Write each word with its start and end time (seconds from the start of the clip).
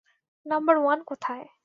Number 0.45 0.75
one 0.77 0.99
কোথায়? 1.03 1.45